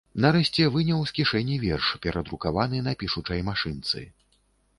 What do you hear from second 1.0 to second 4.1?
з кішэні верш, перадрукаваны на пішучай машынцы.